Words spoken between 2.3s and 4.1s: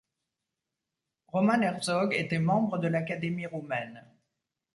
membre de l'Académie roumaine.